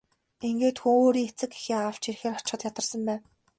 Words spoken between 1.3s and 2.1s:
эцэг эхээ авч